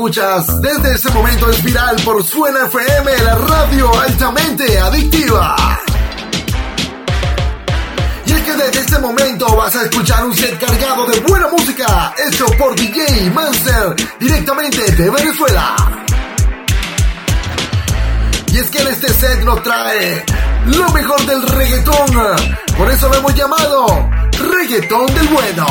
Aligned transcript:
Escuchas 0.00 0.62
desde 0.62 0.94
ese 0.94 1.10
momento 1.10 1.50
es 1.50 1.62
viral 1.62 1.94
por 2.02 2.24
Suena 2.24 2.60
FM, 2.68 3.18
la 3.18 3.34
radio 3.34 4.00
altamente 4.00 4.78
adictiva. 4.78 5.54
Y 8.24 8.32
es 8.32 8.40
que 8.40 8.52
desde 8.54 8.80
este 8.80 8.98
momento 8.98 9.54
vas 9.56 9.76
a 9.76 9.82
escuchar 9.82 10.24
un 10.24 10.34
set 10.34 10.58
cargado 10.58 11.04
de 11.04 11.20
buena 11.20 11.48
música, 11.48 12.14
hecho 12.16 12.46
por 12.56 12.74
DJ 12.76 13.28
Monster, 13.28 13.94
directamente 14.18 14.90
de 14.90 15.10
Venezuela. 15.10 15.76
Y 18.52 18.56
es 18.56 18.70
que 18.70 18.78
en 18.78 18.88
este 18.88 19.12
set 19.12 19.44
nos 19.44 19.62
trae 19.62 20.24
lo 20.64 20.88
mejor 20.92 21.26
del 21.26 21.42
reggaetón, 21.46 22.10
por 22.78 22.90
eso 22.90 23.06
lo 23.06 23.16
hemos 23.16 23.34
llamado 23.34 24.08
Reggaetón 24.32 25.14
del 25.14 25.28
Bueno. 25.28 25.66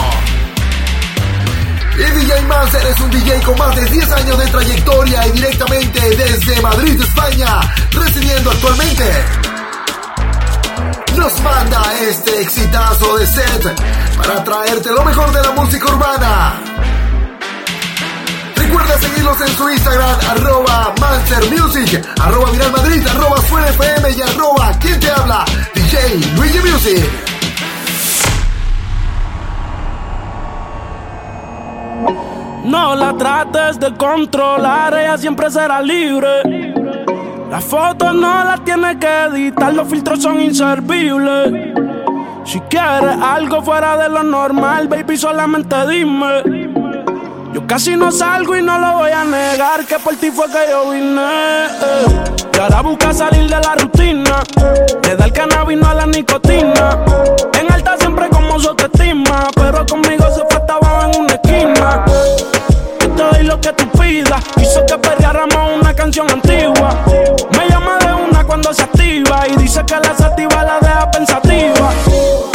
Y 1.99 2.01
DJ 2.01 2.41
Master 2.43 2.87
es 2.87 2.99
un 3.01 3.11
DJ 3.11 3.41
con 3.41 3.57
más 3.57 3.75
de 3.75 3.83
10 3.83 4.11
años 4.13 4.39
de 4.39 4.47
trayectoria 4.47 5.27
y 5.27 5.31
directamente 5.31 5.99
desde 6.15 6.61
Madrid, 6.61 7.01
España, 7.01 7.59
residiendo 7.91 8.51
actualmente. 8.51 9.03
Nos 11.17 11.41
manda 11.41 11.93
este 11.99 12.41
exitazo 12.41 13.17
de 13.17 13.27
set 13.27 13.81
para 14.15 14.41
traerte 14.45 14.89
lo 14.91 15.03
mejor 15.03 15.33
de 15.33 15.41
la 15.41 15.51
música 15.51 15.85
urbana. 15.93 16.53
Recuerda 18.55 18.97
seguirlos 18.99 19.41
en 19.41 19.57
su 19.57 19.69
Instagram, 19.69 20.19
arroba 20.29 20.93
Master 21.01 21.51
Music, 21.51 22.01
arroba 22.21 22.49
Viral 22.51 22.71
Madrid, 22.71 23.07
arroba 23.07 23.41
Suena 23.49 23.67
FM 23.67 24.11
y 24.11 24.21
arroba 24.21 24.71
¿Quién 24.79 24.99
te 25.01 25.11
habla? 25.11 25.43
DJ 25.75 26.15
Luigi 26.37 26.59
Music. 26.59 27.38
No 32.63 32.95
la 32.95 33.13
trates 33.13 33.79
de 33.79 33.95
controlar, 33.95 34.93
ella 34.93 35.17
siempre 35.17 35.49
será 35.49 35.81
libre. 35.81 36.73
Las 37.49 37.63
fotos 37.63 38.13
no 38.13 38.43
las 38.43 38.63
tienes 38.63 38.97
que 38.97 39.07
editar, 39.07 39.73
los 39.73 39.87
filtros 39.87 40.21
son 40.21 40.39
inservibles. 40.39 41.73
Si 42.45 42.59
quieres 42.61 43.17
algo 43.21 43.61
fuera 43.61 43.97
de 43.97 44.09
lo 44.09 44.23
normal, 44.23 44.87
baby, 44.87 45.17
solamente 45.17 45.75
dime. 45.87 46.69
Yo 47.53 47.65
casi 47.65 47.95
no 47.95 48.11
salgo 48.11 48.55
y 48.55 48.61
no 48.61 48.77
lo 48.77 48.99
voy 48.99 49.11
a 49.11 49.23
negar, 49.23 49.85
que 49.85 49.97
por 49.97 50.15
ti 50.15 50.29
fue 50.29 50.45
que 50.47 50.69
yo 50.69 50.91
vine. 50.91 51.21
eh. 51.21 52.23
Y 52.53 52.59
ahora 52.59 52.81
busca 52.81 53.13
salir 53.13 53.43
de 53.49 53.59
la 53.59 53.75
rutina, 53.75 54.43
le 55.03 55.15
da 55.15 55.25
el 55.25 55.31
cannabis 55.31 55.77
no 55.79 55.87
a 55.87 55.93
la 55.95 56.05
nicotina. 56.05 56.99
En 57.59 57.71
alta 57.71 57.95
siempre 57.97 58.27
como 58.29 58.59
su 58.59 58.69
autoestima, 58.69 59.47
pero 59.55 59.85
conmigo 59.85 60.25
se 60.35 60.43
esquina. 61.59 62.05
Yo 62.99 63.09
te 63.11 63.23
doy 63.23 63.43
lo 63.43 63.59
que 63.59 63.73
tú 63.73 63.87
pidas, 63.99 64.43
hizo 64.57 64.85
que 64.85 64.97
perdiéramos 64.97 65.79
una 65.79 65.93
canción 65.93 66.29
antigua. 66.29 66.89
Me 67.57 67.67
llama 67.69 67.97
de 67.99 68.13
una 68.13 68.43
cuando 68.43 68.73
se 68.73 68.83
activa 68.83 69.47
y 69.47 69.55
dice 69.57 69.83
que 69.85 69.95
la 69.95 70.15
sativa 70.15 70.63
la 70.63 70.79
deja 70.79 71.11
pensativa. 71.11 71.91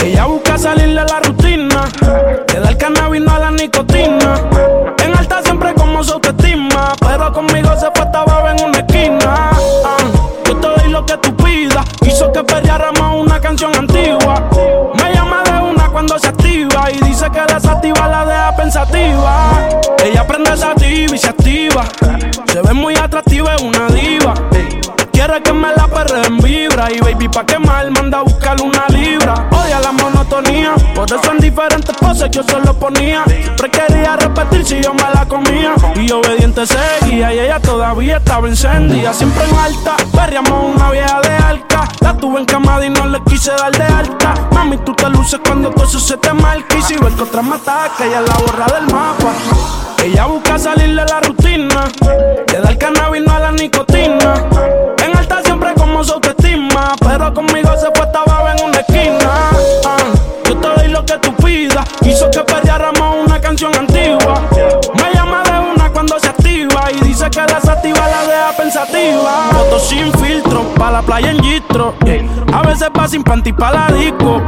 Ella 0.02 0.26
busca 0.26 0.58
salir 0.58 0.88
de 0.88 0.94
la 0.94 1.20
rutina, 1.20 1.88
le 2.52 2.60
da 2.60 2.68
el 2.68 2.76
cannabis 2.76 3.22
no 3.22 3.34
a 3.34 3.38
la 3.38 3.50
nicotina. 3.50 4.40
En 5.04 5.16
alta 5.16 5.42
siempre 5.42 5.74
como 5.74 6.02
su 6.04 6.14
autoestima, 6.14 6.94
pero 7.00 7.32
conmigo 7.32 7.70
se 7.76 7.90
fue 7.94 8.04
estaba 8.04 8.50
en 8.50 8.64
una 8.64 8.78
esquina. 8.78 9.50
Ah, 9.84 9.96
yo 10.46 10.56
te 10.56 10.66
doy 10.66 10.90
lo 10.90 11.04
que 11.06 11.16
tú 11.18 11.34
pidas, 11.36 11.84
hizo 12.02 12.30
que 12.32 12.44
perdiéramos 12.44 13.22
una 13.24 13.40
canción 13.40 13.74
antigua. 13.74 14.42
Me 15.02 15.14
llama 15.14 15.42
de 15.44 15.70
una 15.70 15.88
cuando 15.88 16.18
se 16.18 16.28
activa 16.28 16.90
y 16.92 16.98
dice 17.04 17.30
que 17.30 17.40
la 17.40 17.60
sativa 17.60 18.08
la 18.08 18.23
pensativa. 18.74 19.68
Ella 20.04 20.26
prende 20.26 20.56
sativa 20.56 21.14
y 21.14 21.18
se 21.18 21.28
activa. 21.28 21.84
Se 22.46 22.60
ve 22.60 22.72
muy 22.72 22.94
atractiva, 22.96 23.54
es 23.54 23.62
una 23.62 23.86
diva. 23.88 24.34
Quiere 25.12 25.40
que 25.42 25.52
me 25.52 25.68
la 25.76 25.86
perre 25.86 26.26
en 26.26 26.38
vibra 26.38 26.90
y 26.92 26.98
baby 26.98 27.28
pa' 27.28 27.46
quemar 27.46 27.90
manda 27.92 28.18
a 28.18 28.22
buscar 28.22 28.60
una 28.60 28.86
libra. 28.88 29.48
Odia 29.52 29.78
la 29.80 29.92
monotonía, 29.92 30.74
por 30.94 31.06
eso 31.06 31.32
en 31.32 31.38
diferentes 31.38 31.96
poses 31.96 32.30
yo 32.30 32.42
solo 32.42 32.74
ponía. 32.74 33.22
Siempre 33.26 33.70
quería 33.70 34.16
repetir 34.16 34.64
si 34.66 34.80
yo 34.82 34.92
me 34.92 35.08
la 35.14 35.24
comía 35.26 35.74
y 35.94 36.10
obediente 36.10 36.66
seguía 36.66 37.32
y 37.32 37.38
ella 37.38 37.60
todavía 37.60 38.16
estaba 38.16 38.48
encendida. 38.48 39.12
Siempre 39.12 39.44
en 39.44 39.56
alta, 39.56 39.96
perreamos 40.12 40.74
una 40.74 40.90
vieja 40.90 41.20
de 41.20 41.28
arca. 41.28 41.63
La 42.04 42.12
tuve 42.12 42.38
en 42.38 42.44
camada 42.44 42.84
y 42.84 42.90
no 42.90 43.06
le 43.06 43.18
quise 43.24 43.50
dar 43.52 43.72
de 43.72 43.82
alta. 43.82 44.34
Mami, 44.52 44.76
tú 44.76 44.92
te 44.92 45.08
luces 45.08 45.40
cuando 45.42 45.70
todo 45.70 45.86
eso 45.86 45.98
se 45.98 46.18
te 46.18 46.34
marca 46.34 46.76
y 46.76 46.82
si 46.82 46.98
ves 46.98 47.14
que 47.14 47.22
otra 47.22 47.40
me 47.40 47.54
ataca, 47.54 48.04
ella 48.04 48.20
la 48.20 48.34
borra 48.34 48.66
del 48.66 48.92
mapa. 48.92 49.32
Ella 50.04 50.26
busca 50.26 50.58
salir 50.58 50.88
de 50.88 51.02
la 51.02 51.20
rutina, 51.22 51.88
le 52.52 52.60
da 52.60 52.68
el 52.68 52.76
cannabis 52.76 53.22
no 53.26 53.32
a 53.32 53.38
la 53.38 53.52
nicotina. 53.52 54.34
En 55.02 55.16
alta 55.16 55.40
siempre 55.44 55.72
como 55.72 56.04
su 56.04 56.12
autoestima, 56.12 56.94
pero 57.00 57.32
conmigo 57.32 57.70
se 57.78 57.86
fue 57.94 58.04
estaba 58.04 58.54
en 58.54 58.64
una 58.66 58.80
esquina. 58.80 59.50
Ah, 59.86 59.96
yo 60.44 60.58
te 60.58 60.68
doy 60.68 60.88
lo 60.88 61.06
que 61.06 61.16
tú 61.16 61.34
pidas, 61.36 61.86
hizo 62.02 62.30
que 62.30 62.40
perdiéramos 62.40 63.24
una 63.24 63.40
canción 63.40 63.74
antigua. 63.74 64.42
Y 66.94 67.04
dice 67.04 67.28
que 67.30 67.40
la 67.40 67.60
sativa 67.60 68.06
la 68.08 68.22
deja 68.24 68.56
pensativa. 68.56 69.48
Fotos 69.52 69.82
sin 69.88 70.12
filtro, 70.14 70.62
pa' 70.74 70.90
la 70.90 71.02
playa 71.02 71.30
en 71.30 71.42
gistro. 71.42 71.94
A 72.52 72.62
veces 72.62 72.88
va 72.96 73.08
sin 73.08 73.22
panty 73.22 73.52
pa' 73.52 73.72
la 73.72 73.86
disco. 73.94 74.40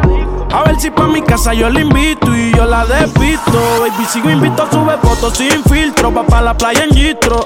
A 0.52 0.62
ver 0.62 0.80
si 0.80 0.90
pa' 0.90 1.06
mi 1.06 1.22
casa 1.22 1.52
yo 1.52 1.68
la 1.68 1.80
invito 1.80 2.34
y 2.34 2.52
yo 2.54 2.64
la 2.64 2.86
despisto. 2.86 3.58
Baby, 3.80 4.06
sigo 4.08 4.30
invito, 4.30 4.66
sube 4.70 4.96
fotos 5.02 5.36
sin 5.36 5.62
filtro, 5.64 6.12
va 6.12 6.22
pa' 6.24 6.42
la 6.42 6.56
playa 6.56 6.84
en 6.84 6.90
gistro. 6.90 7.44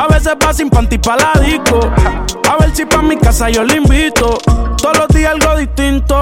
A 0.00 0.06
veces 0.08 0.34
va 0.44 0.52
sin 0.52 0.70
panty 0.70 0.98
pa' 0.98 1.16
la 1.16 1.40
disco. 1.40 1.80
A 2.50 2.56
ver 2.56 2.74
si 2.74 2.84
pa' 2.84 3.02
mi 3.02 3.16
casa 3.16 3.50
yo 3.50 3.62
la 3.64 3.74
invito. 3.74 4.38
Todos 4.78 4.98
los 4.98 5.08
días 5.08 5.32
algo 5.32 5.56
distinto. 5.56 6.16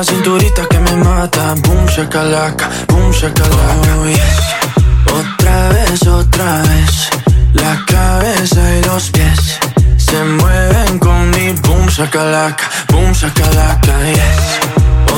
esa 0.00 0.12
cinturita 0.12 0.66
que 0.68 0.78
me 0.78 0.96
mata. 0.96 1.54
Boom, 1.62 1.86
shakalaka, 1.86 2.68
boom, 2.88 3.10
shakalaka. 3.12 3.96
Oh, 3.98 4.06
yes. 4.06 4.38
Otra 5.18 5.68
vez, 5.70 6.06
otra 6.06 6.62
vez. 6.62 7.10
La 7.54 7.84
cabeza 7.86 8.60
y 8.76 8.82
los 8.84 9.10
pies 9.10 9.58
se 9.96 10.22
mueven 10.24 10.98
con 10.98 11.30
mi 11.30 11.52
boom, 11.62 11.86
shakalaka, 11.88 12.64
boom, 12.90 13.12
shakalaka. 13.12 13.92
Yes. 14.14 14.60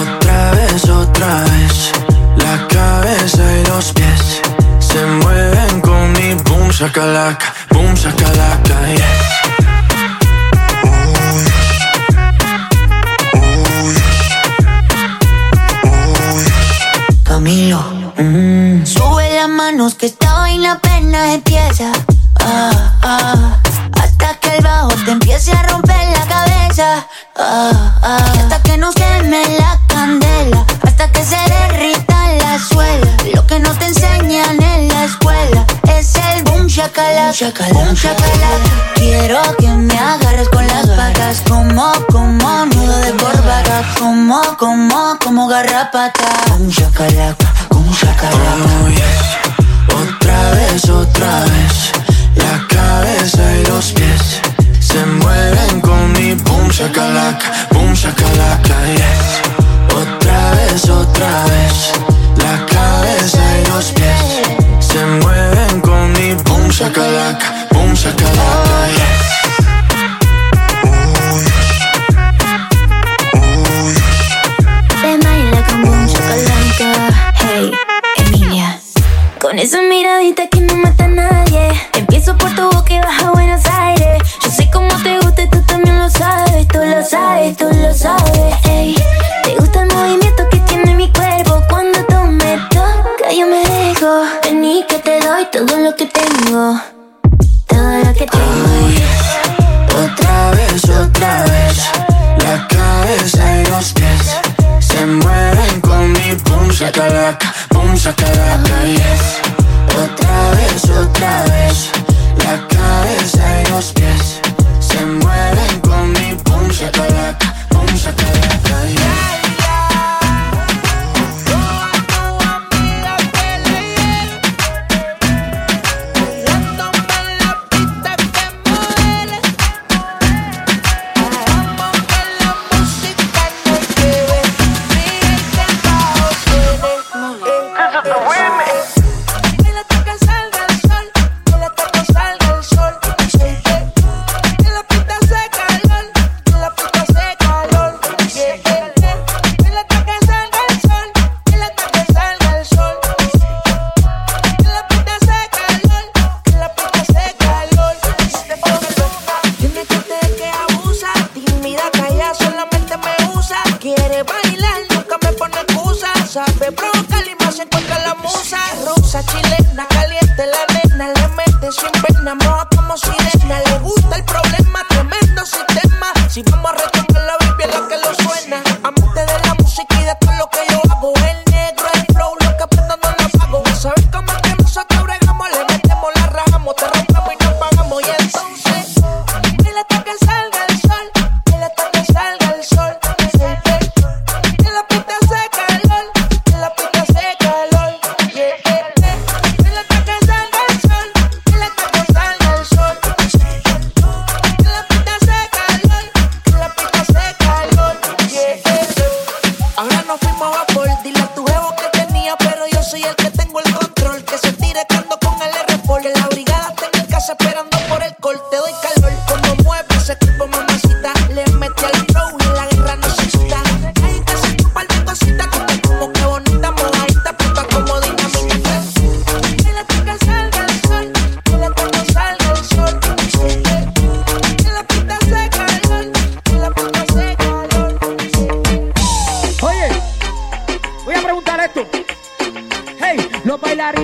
Otra 0.01 0.51
vez, 0.53 0.85
otra 0.89 1.45
vez. 1.51 1.93
La 2.37 2.67
cabeza 2.69 3.43
y 3.59 3.67
los 3.67 3.93
pies 3.93 4.41
se 4.79 5.05
mueven 5.05 5.81
con 5.81 6.13
mi 6.13 6.35
boom, 6.45 6.71
shakalaka, 6.71 7.53
boom, 7.71 7.95
shakalaka. 7.95 8.77
Yes. 8.97 9.50
chacalón, 37.41 37.97
chacalón. 37.97 38.61
Quiero 38.97 39.41
que 39.59 39.69
me 39.69 39.99
agarres 39.99 40.47
con 40.51 40.67
las 40.67 40.87
patas, 40.89 41.43
como, 41.49 41.91
como 42.13 42.67
nudo 42.67 42.99
de 42.99 43.13
corbata, 43.13 43.83
como, 43.99 44.43
como, 44.59 45.19
como 45.25 45.49
garrapata. 45.49 46.29
Un 46.59 46.71
chacalaca, 46.71 47.51
un. 47.71 47.89
Oh, 47.89 48.89
yes. 48.89 49.31
Otra 50.03 50.51
vez, 50.51 50.85
otra 50.91 51.41
vez, 51.41 51.93
la 52.37 52.67
cabeza 52.69 53.57
y 53.57 53.65
los 53.69 53.93
pies 53.93 54.41
se 54.79 55.07
mueven 55.07 55.81
con 55.81 56.13
mi 56.13 56.35
boom 56.35 56.69
chacalaca, 56.69 57.69
boom 57.73 57.95
chacalaca. 57.95 58.87
Eh. 58.87 59.00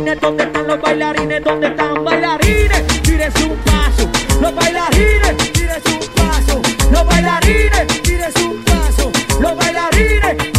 bailarines? 0.06 0.20
¿Dónde 0.20 0.44
están 0.44 0.66
los 0.66 0.80
bailarines? 0.80 1.44
¿Dónde 1.44 1.66
están 1.66 2.04
bailarines? 2.04 3.02
Tírese 3.02 3.44
un 3.44 3.56
paso, 3.58 4.08
los 4.40 4.54
bailarines, 4.54 5.52
tírese 5.52 5.90
un 5.90 6.14
paso, 6.14 6.62
los 6.92 7.06
bailarines, 7.06 8.02
tírese 8.02 8.44
un 8.44 8.62
paso, 8.64 9.10
los 9.40 9.56
bailarines. 9.56 10.55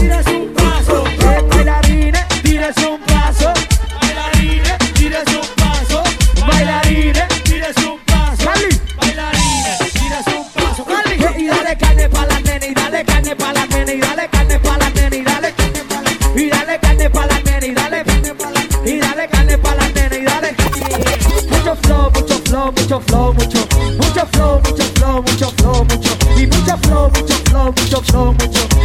mucho 22.88 23.02
flow, 23.02 23.34
mucho, 23.34 23.60
mucho 23.98 24.26
flow, 24.32 24.62
mucho 24.62 24.84
flow, 24.96 25.22
mucho 25.22 25.52
flow, 25.58 25.84
mucho, 25.84 26.18
y 26.38 26.48
mucho 26.48 26.78
flow, 26.78 27.10
mucho 27.10 27.36
flow, 27.50 27.74
mucho 27.74 28.02
flow, 28.02 28.32
mucho. 28.32 28.77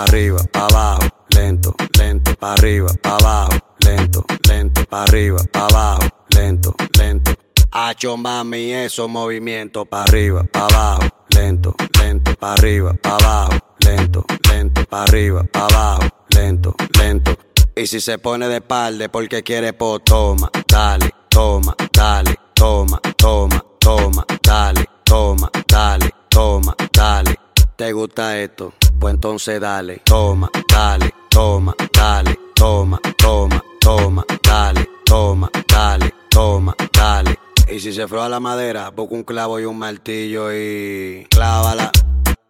Arriba, 0.00 0.38
pa' 0.50 0.66
abajo, 0.66 1.08
lento, 1.28 1.74
lento, 1.98 2.34
pa' 2.36 2.54
arriba, 2.54 2.88
pa' 3.02 3.16
abajo, 3.16 3.58
lento, 3.80 4.24
lento, 4.48 4.84
pa' 4.86 5.02
arriba, 5.02 5.38
pa' 5.52 5.66
abajo, 5.66 6.08
lento, 6.30 6.74
lento. 6.98 7.32
Hacho 7.70 8.16
mami, 8.16 8.72
esos 8.72 9.10
movimientos 9.10 9.86
pa' 9.88 10.04
arriba, 10.04 10.42
pa' 10.50 10.66
abajo, 10.66 11.02
lento, 11.28 11.74
lento, 11.98 12.34
pa' 12.34 12.54
arriba, 12.54 12.94
pa' 12.94 13.16
abajo, 13.16 13.58
lento, 13.80 14.24
lento, 14.48 14.84
pa' 14.86 15.02
arriba, 15.02 15.44
pa' 15.52 15.66
abajo, 15.66 16.08
lento, 16.30 16.74
lento. 16.98 17.36
Y 17.76 17.86
si 17.86 18.00
se 18.00 18.16
pone 18.16 18.48
de 18.48 18.62
palde 18.62 19.10
porque 19.10 19.42
quiere 19.42 19.74
po, 19.74 19.98
toma, 19.98 20.50
dale, 20.66 21.10
toma, 21.28 21.76
dale, 21.92 22.36
toma, 22.54 22.98
toma, 23.18 23.62
toma, 23.78 24.24
dale, 24.42 24.86
toma, 25.04 25.50
dale, 25.68 26.10
toma, 26.30 26.74
dale. 26.90 27.49
¿Te 27.80 27.94
gusta 27.94 28.38
esto? 28.38 28.74
Pues 28.98 29.14
entonces 29.14 29.58
dale, 29.58 30.02
toma, 30.04 30.50
dale, 30.68 31.14
toma, 31.30 31.74
dale, 31.90 32.38
toma, 32.54 33.00
toma, 33.16 33.64
toma, 33.80 34.22
dale, 34.42 34.86
toma, 35.06 35.50
dale, 35.66 36.14
toma, 36.28 36.76
dale. 36.92 37.38
Y 37.70 37.80
si 37.80 37.94
se 37.94 38.06
froa 38.06 38.28
la 38.28 38.38
madera, 38.38 38.90
busca 38.90 39.14
un 39.14 39.22
clavo 39.22 39.58
y 39.58 39.64
un 39.64 39.78
martillo 39.78 40.52
y 40.52 41.26
clávala, 41.30 41.90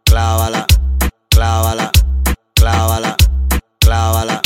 clávala, 0.02 0.66
clávala, 1.28 1.92
clávala, 2.56 3.16
clávala, 3.78 4.42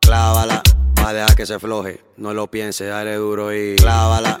clávala. 0.00 0.62
Va 1.04 1.08
a 1.08 1.12
dejar 1.12 1.36
que 1.36 1.46
se 1.46 1.60
floje, 1.60 2.00
no 2.16 2.34
lo 2.34 2.48
piense, 2.48 2.86
dale 2.86 3.14
duro 3.14 3.54
y 3.54 3.76
clávala, 3.76 4.36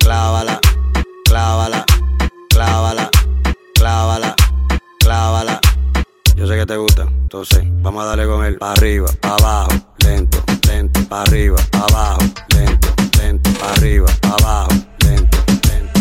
clávala, 0.00 0.60
clávala, 1.24 1.86
clávala, 2.50 3.10
clávala, 3.74 4.33
Yo 6.36 6.46
sé 6.46 6.56
que 6.56 6.66
te 6.66 6.76
gusta, 6.76 7.02
entonces 7.02 7.60
vamos 7.82 8.02
a 8.04 8.06
darle 8.08 8.26
con 8.26 8.44
él. 8.44 8.56
Pa' 8.58 8.72
arriba, 8.72 9.06
pa' 9.20 9.34
abajo, 9.36 9.68
lento, 9.98 10.42
lento, 10.66 11.00
pa' 11.08 11.22
arriba, 11.22 11.56
pa' 11.70 11.78
abajo, 11.88 12.18
lento, 12.54 12.88
lento, 13.18 13.50
pa' 13.60 13.72
arriba, 13.72 14.06
pa' 14.20 14.28
abajo, 14.40 14.68
lento, 15.04 15.38
lento. 15.68 16.00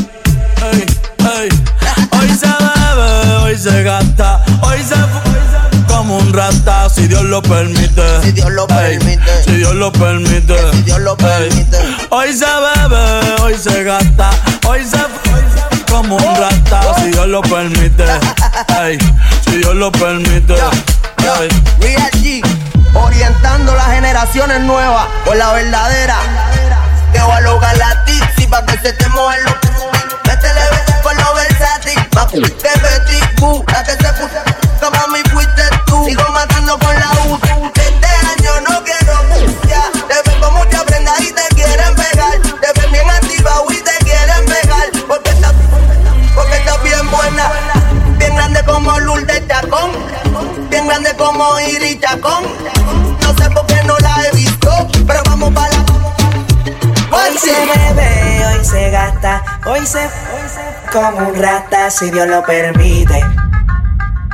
Ey, 0.72 0.86
ey. 1.42 1.50
Hoy 2.20 2.30
se 2.30 2.48
bebe, 2.48 3.36
hoy 3.44 3.58
se 3.58 3.84
gasta, 3.84 4.44
hoy 4.64 4.80
se 4.84 4.96
fu- 4.96 5.88
como 5.88 6.18
un 6.18 6.34
rata, 6.34 6.90
si 6.90 7.08
Dios 7.08 7.24
lo 7.24 7.42
permite. 7.42 8.22
Si 8.24 8.32
Dios 8.32 8.52
lo 8.52 8.66
permite. 8.68 9.44
Si 9.46 9.52
Dios 9.52 9.76
lo 9.76 9.92
permite. 9.92 10.56
Si 10.74 10.82
Dios 10.82 11.00
lo 11.00 11.16
permite. 11.16 11.78
Hoy 12.10 12.34
se 12.34 12.46
bebe, 12.46 13.42
hoy 13.42 13.54
se 13.58 13.84
gasta, 13.84 14.32
hoy 14.68 14.84
se 14.84 14.98
como 15.94 16.16
un 16.16 16.36
rata, 16.36 16.96
si 16.98 17.12
Dios 17.12 17.28
lo 17.28 17.42
permite. 17.42 18.04
Ey, 18.82 18.98
si 19.46 19.58
Dios 19.58 19.76
lo 19.76 19.92
permite. 19.92 20.56
Ey. 20.56 21.50
Real 21.80 22.12
G, 22.14 22.42
orientando 22.96 23.76
las 23.76 23.88
generaciones 23.90 24.62
nuevas 24.62 25.06
por 25.24 25.36
la 25.36 25.54
verdadera. 25.54 26.18
Que 27.14 27.22
voy 27.22 27.34
a 27.34 27.42
lograr 27.42 27.78
la 27.78 28.04
tipsy 28.06 28.48
pa' 28.48 28.66
que 28.66 28.78
se 28.80 28.94
te 28.94 29.08
mojen 29.10 29.44
los 29.44 29.54
Métele 30.26 30.62
con 31.04 31.16
los 31.16 31.36
versátil. 31.36 32.08
Papi, 32.10 32.42
te 32.42 32.70
metí, 32.82 33.20
la 33.72 33.84
que 33.84 33.92
se 33.92 34.14
puso. 34.14 34.42
Como 34.82 35.08
mi 35.10 35.20
fuiste 35.30 35.62
tú. 35.86 36.06
Sigo 36.08 36.28
matando 36.32 36.80
con 36.80 36.96
la 36.96 37.12
U. 37.28 37.40
como 51.34 51.60
Iris 51.60 52.00
Chacón. 52.00 52.44
No 53.22 53.34
sé 53.36 53.50
por 53.50 53.66
qué 53.66 53.84
no 53.86 53.98
la 54.00 54.16
he 54.24 54.36
visto. 54.36 54.70
Pero 55.06 55.20
vamos 55.26 55.52
para 55.54 55.70
la. 55.70 55.86
Hoy 57.12 57.38
se 57.38 57.52
bebe, 57.52 58.46
hoy 58.48 58.66
se 58.66 58.90
gasta, 58.90 59.44
hoy 59.66 59.86
se, 59.86 60.00
hoy 60.00 60.48
se 60.48 60.92
como 60.92 61.30
un 61.30 61.36
rata, 61.36 61.92
si 61.92 62.10
Dios 62.10 62.28
lo 62.28 62.44
permite, 62.44 63.24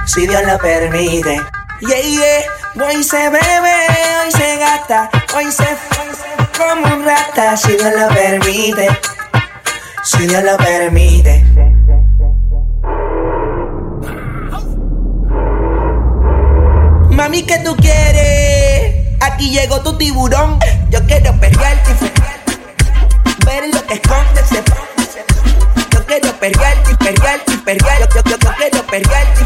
si 0.06 0.26
Dios 0.26 0.44
lo 0.46 0.58
permite. 0.58 1.42
Yeah, 1.82 2.02
yeah. 2.02 2.88
Hoy 2.88 3.04
se 3.04 3.30
bebe, 3.30 3.76
hoy 4.24 4.32
se 4.32 4.58
gasta, 4.58 5.10
hoy 5.36 5.52
se, 5.52 5.64
hoy 5.64 6.16
se 6.16 6.58
como 6.58 6.96
un 6.96 7.04
rata, 7.04 7.58
si 7.58 7.74
Dios 7.74 7.94
lo 7.98 8.08
permite, 8.08 8.88
si 10.04 10.26
Dios 10.26 10.44
lo 10.44 10.56
permite. 10.56 11.69
Mami, 17.20 17.44
¿qué 17.44 17.60
tú 17.66 17.76
quieres? 17.76 18.96
Aquí 19.20 19.50
llegó 19.50 19.82
tu 19.82 19.98
tiburón. 19.98 20.58
Yo 20.90 21.06
quiero 21.06 21.38
perrearte 21.38 21.92
ver 23.46 23.68
lo 23.74 23.86
que 23.86 23.96
esconde 23.96 24.40
ese 24.40 24.64
Yo 25.92 26.06
quiero 26.06 26.32
perrearte 26.40 26.96
perrearte 26.96 27.52
y 27.52 27.58
perrear. 27.58 28.00
Yo, 28.00 28.22
yo, 28.24 28.38
yo, 28.38 28.50
quiero 28.56 28.88
perrearte 28.88 29.42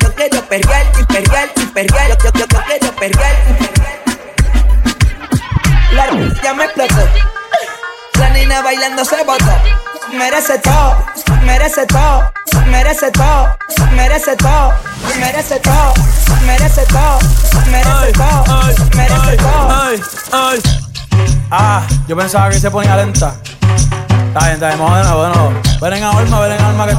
Yo 0.00 0.14
quiero 0.14 0.42
perrearte 0.42 1.06
perrearte. 1.06 1.62
Yo, 2.22 2.30
yo, 2.34 2.46
yo, 2.46 2.46
quiero 2.66 2.92
perrearte. 2.96 3.70
La 5.92 6.08
ya 6.42 6.52
me 6.52 6.64
explotó. 6.64 7.08
La 8.18 8.28
niña 8.28 8.60
bailando 8.60 9.02
se 9.02 9.24
botó. 9.24 9.78
Merece 10.12 10.58
todo, 10.58 11.06
merece 11.44 11.86
todo, 11.86 12.32
merece 12.66 13.10
todo, 13.12 13.56
merece 13.94 14.36
todo, 14.36 14.74
merece 15.20 15.60
todo, 15.60 15.94
merece 16.46 16.86
todo, 16.86 17.18
merece 17.70 18.12
todo, 18.12 18.44
merece 18.94 19.36
todo. 19.36 19.68
Ah, 21.50 21.82
yo 22.06 22.16
pensaba 22.16 22.48
que 22.50 22.60
se 22.60 22.70
ponía 22.70 22.94
lenta. 22.96 23.34
Está 24.28 24.40
bien, 24.40 24.52
está 24.54 24.68
bien, 24.68 24.78
vamos 24.78 24.98
de 24.98 25.04
nuevo, 25.04 25.22
de 25.22 25.28
nuevo. 25.34 25.52
Ven 25.80 25.92
en 25.94 26.04
alma, 26.04 26.40
ven 26.40 26.52
en 26.52 26.60
alma 26.60 26.86
que. 26.86 26.94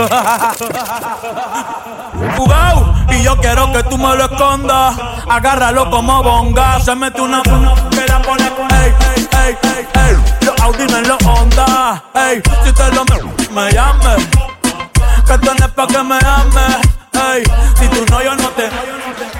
Jugao, 2.36 2.94
y 3.10 3.22
yo 3.22 3.36
quiero 3.38 3.72
que 3.72 3.82
tú 3.84 3.96
me 3.96 4.14
lo 4.16 4.24
escondas. 4.24 4.96
Agárralo 5.28 5.88
como 5.90 6.22
bonga. 6.22 6.80
Se 6.80 6.94
mete 6.94 7.20
una 7.20 7.42
que 7.42 7.50
la 7.50 8.22
pone. 8.22 8.44
Ey, 8.44 8.94
ey, 9.16 9.28
ey, 9.44 9.58
ey, 9.62 9.86
ey. 9.94 10.16
Los 10.42 10.60
Audi 10.60 10.82
en 10.82 11.08
los 11.08 11.18
Honda. 11.24 12.04
Ey, 12.14 12.42
si 12.64 12.72
te 12.72 12.92
lo 12.92 13.04
me, 13.04 13.20
me 13.52 13.72
llame. 13.72 14.16
Que 15.26 15.38
tú 15.38 15.50
pa' 15.74 15.86
que 15.86 16.02
me 16.02 16.16
ames. 16.16 16.99
Ey, 17.20 17.42
si 17.78 17.86
tú 17.88 18.04
no, 18.10 18.22
yo 18.22 18.34
no 18.34 18.48
te. 18.50 19.39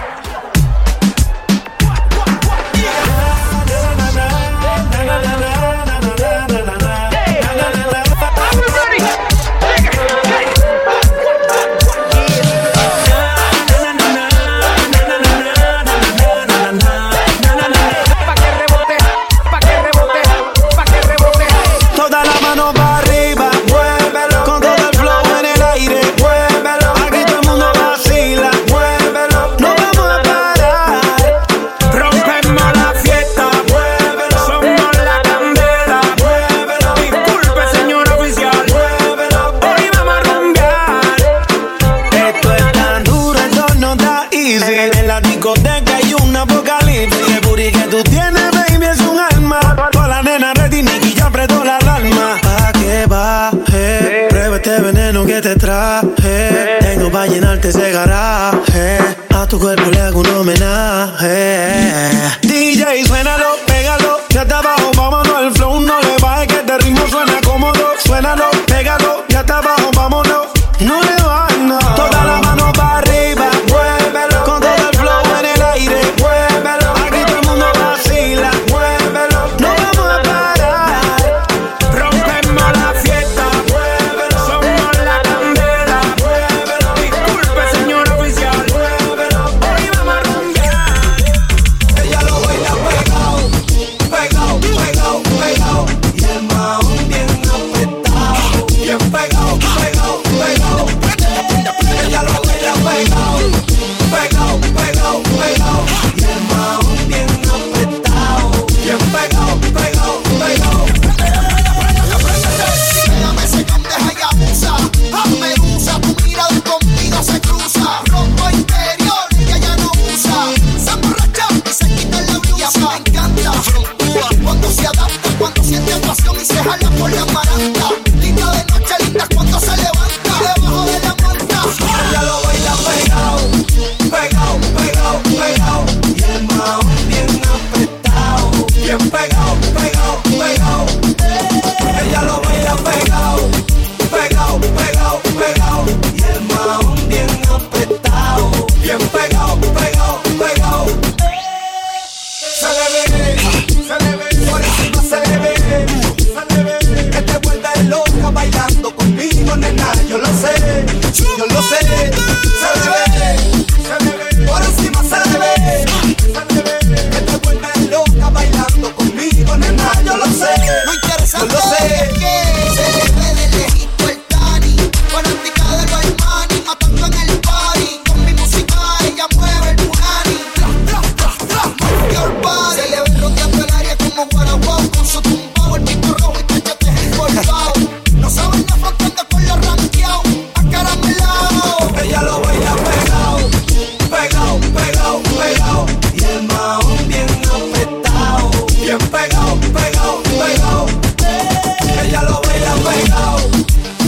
Eh, 200.52 202.06
ella 202.06 202.22
lo 202.22 202.40
baila 202.42 202.74
pegado, 202.74 203.36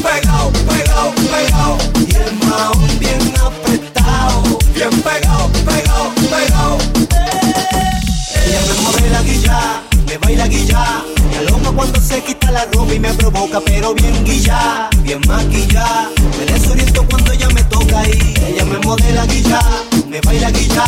pegado, 0.03 0.51
pegado, 0.67 1.15
pegado. 1.31 1.79
Y 2.05 2.15
el 2.17 2.35
maón 2.49 2.99
bien 2.99 3.33
apretado, 3.41 4.59
bien 4.75 4.91
pegado, 5.03 5.49
pegado, 5.65 6.13
pegado. 6.31 6.79
Eh, 7.11 8.45
ella 8.45 8.61
me 8.67 8.83
modela 8.83 9.23
guilla, 9.23 9.83
me 10.09 10.19
baila 10.19 10.49
guilla. 10.49 11.05
Me 11.31 11.45
loca 11.45 11.71
cuando 11.71 12.01
se 12.01 12.21
quita 12.25 12.51
la 12.51 12.65
ropa 12.73 12.93
y 12.93 12.99
me 12.99 13.15
provoca, 13.15 13.61
pero 13.61 13.95
bien 13.95 14.25
guilla, 14.25 14.91
bien 15.05 15.21
maquilla. 15.29 16.11
Me 16.39 16.53
desoriento 16.53 17.07
cuando 17.09 17.31
ella 17.31 17.49
me 17.51 17.63
toca 17.65 18.03
y 18.09 18.35
ella 18.49 18.65
me 18.65 18.79
modela 18.79 19.27
guilla, 19.27 19.61
me 20.09 20.21
baila 20.23 20.51
guilla 20.51 20.85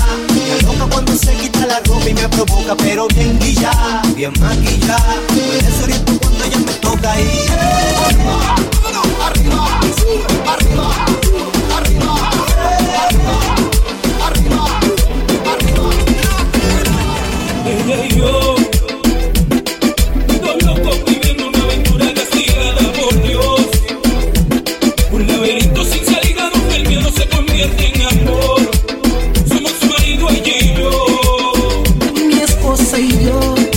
cuando 0.91 1.17
se 1.17 1.35
quita 1.35 1.67
la 1.67 1.81
ropa 1.81 2.09
y 2.09 2.15
me 2.15 2.29
provoca, 2.29 2.75
pero 2.77 3.07
bien 3.09 3.39
guillada, 3.39 4.03
bien 4.15 4.33
maquillada. 4.41 5.17
Me 5.35 5.67
desoriento 5.67 6.19
cuando 6.21 6.45
ella 6.45 6.59
me 6.59 6.73
toca 6.75 7.21
y... 7.21 7.23
¡eh! 7.23 7.95
you 33.45 33.74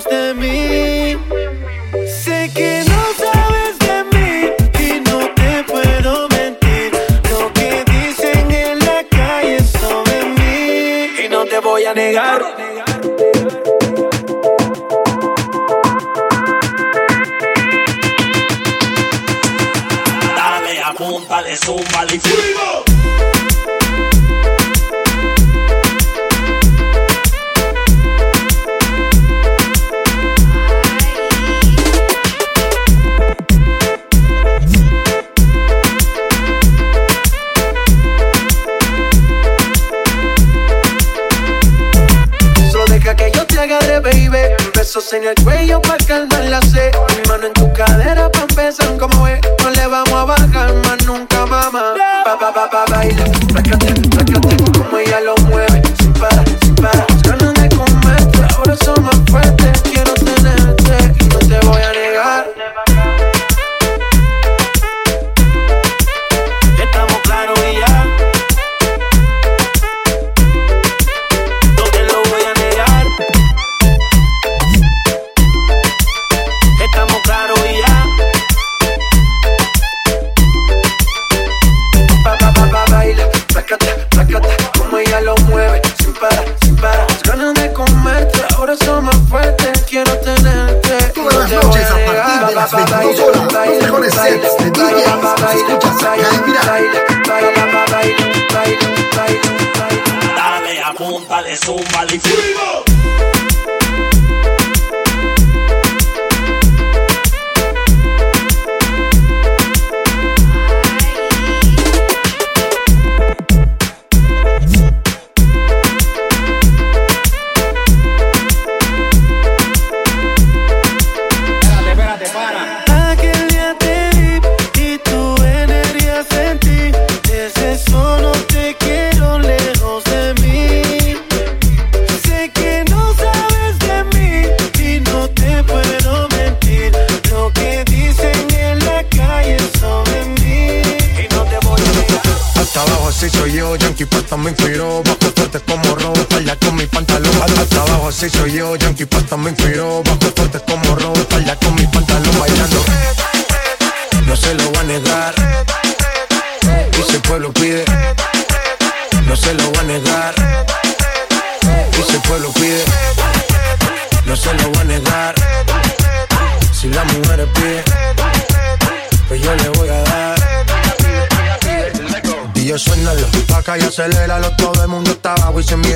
lejos 0.00 0.04
de 0.04 0.34
mí. 0.34 0.89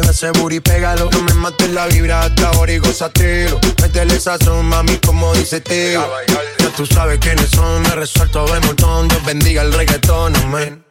en 0.04 0.10
ese 0.10 0.30
booty, 0.32 0.60
pégalo. 0.60 1.08
No 1.10 1.22
me 1.22 1.34
mates 1.34 1.70
la 1.70 1.86
vibra 1.86 2.22
hasta 2.22 2.48
ahora 2.48 2.72
y 2.72 2.78
gozatelo. 2.78 3.58
Métele 3.82 4.20
sazón, 4.20 4.66
mami, 4.66 4.96
como 4.98 5.32
dice 5.34 5.60
tío. 5.60 6.06
Ya 6.58 6.68
tú 6.70 6.86
sabes 6.86 7.18
quiénes 7.18 7.50
son, 7.50 7.82
me 7.82 7.90
resuelto 7.90 8.46
de 8.46 8.60
montón. 8.60 9.08
Dios 9.08 9.24
bendiga 9.24 9.62
el 9.62 9.72
reggaetón, 9.72 10.36
amén. 10.36 10.84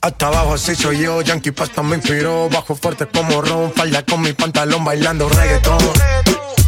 Hasta 0.00 0.28
abajo 0.28 0.54
así 0.54 0.74
soy 0.74 1.00
yo, 1.00 1.20
Yankee 1.22 1.50
Pasta 1.50 1.82
me 1.82 1.96
inspiró. 1.96 2.48
Bajo 2.48 2.74
fuerte 2.74 3.06
como 3.06 3.42
Ron, 3.42 3.72
falda 3.72 4.04
con 4.04 4.20
mi 4.20 4.32
pantalón 4.32 4.84
bailando 4.84 5.28
reggaetón. 5.28 5.78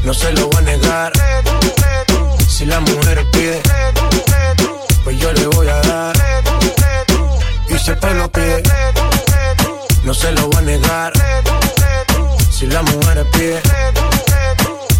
No 0.04 0.14
se 0.14 0.32
lo 0.32 0.48
voy 0.48 0.58
a 0.58 0.60
negar. 0.62 1.12
Si 2.48 2.66
la 2.66 2.80
mujer 2.80 3.24
pide, 3.32 3.62
pues 5.04 5.18
yo 5.18 5.32
le 5.32 5.46
voy 5.48 5.68
a 5.68 5.80
dar. 5.82 6.16
Y 7.68 7.78
si 7.78 7.90
el 7.90 7.98
pelo 7.98 8.30
pide, 8.32 8.62
no 10.04 10.14
se 10.14 10.32
lo 10.32 10.48
voy 10.48 10.56
a 10.56 10.60
negar. 10.62 11.12
Si 12.58 12.66
la 12.66 12.82
mujer 12.82 13.24
pide, 13.30 13.62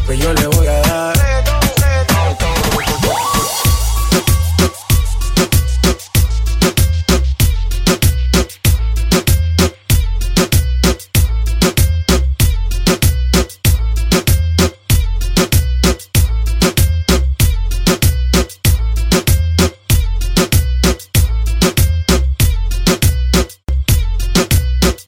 pues 0.07 0.17
yo 0.21 0.33
le 0.33 0.47
voy 0.47 0.69
a 0.69 0.81
dar. 0.83 1.18